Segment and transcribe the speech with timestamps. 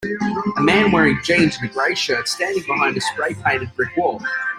[0.57, 4.19] A man wearing jeans and a gray shirt standing behind a spray painted brick wall.